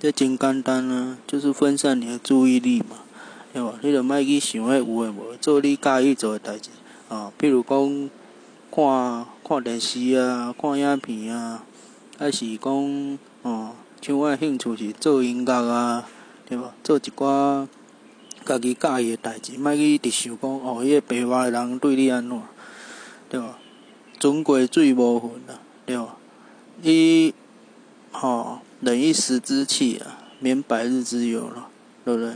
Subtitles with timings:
[0.00, 2.96] 这真简单啊，就是分散你的注意力嘛，
[3.52, 3.74] 对吧？
[3.82, 6.70] 你著莫去想迄有诶无，做你介意做诶代志
[7.10, 7.30] 啊。
[7.36, 8.10] 比如讲，
[8.74, 11.62] 看看电视啊，看影片啊，
[12.18, 16.08] 还是讲，哦，像我诶兴趣是做音乐啊，
[16.48, 16.72] 对吧？
[16.82, 17.68] 做一寡
[18.46, 22.40] 家己介意诶代志，莫去直想讲，哦，迄个爸外诶人对你安怎，
[23.28, 23.58] 对吧？
[24.18, 26.16] 船过水无痕啊，对吧？
[26.82, 27.19] 伊，
[28.20, 28.60] 哦。
[28.80, 31.68] 忍一时之气啊，免百日之忧了，
[32.04, 32.34] 对不对？